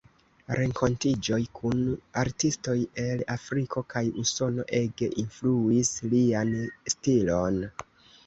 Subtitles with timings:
[0.59, 1.81] Renkontiĝoj kun
[2.21, 6.57] artistoj el Afriko kaj Usono ege influis lian
[6.95, 7.61] stilon.